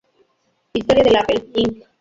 [0.73, 1.83] Historia de Apple Inc.